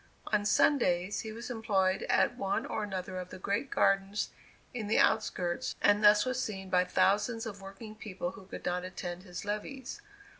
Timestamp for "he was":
1.19-1.51